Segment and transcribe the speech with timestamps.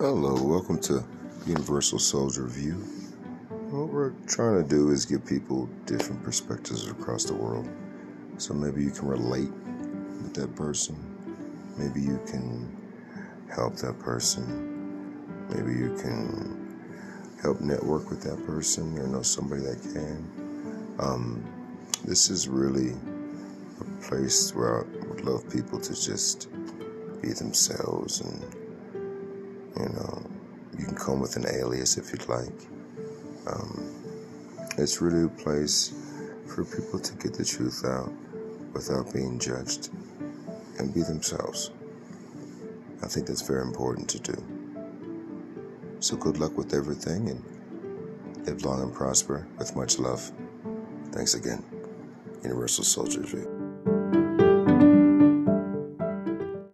[0.00, 1.04] Hello, welcome to
[1.44, 2.74] Universal Soldier View.
[3.72, 7.68] What we're trying to do is give people different perspectives across the world.
[8.36, 9.50] So maybe you can relate
[10.22, 10.94] with that person.
[11.76, 12.70] Maybe you can
[13.52, 15.48] help that person.
[15.48, 16.78] Maybe you can
[17.42, 20.94] help network with that person or know somebody that can.
[21.00, 21.44] Um,
[22.04, 22.94] this is really
[23.80, 26.46] a place where I would love people to just
[27.20, 28.57] be themselves and
[30.88, 32.52] can come with an alias if you'd like.
[33.46, 33.94] Um,
[34.78, 35.92] it's really a place
[36.46, 38.10] for people to get the truth out
[38.72, 39.90] without being judged
[40.78, 41.70] and be themselves.
[43.02, 44.44] I think that's very important to do.
[46.00, 50.32] So good luck with everything and live long and prosper with much love.
[51.12, 51.62] Thanks again.
[52.42, 53.57] Universal Soldiers.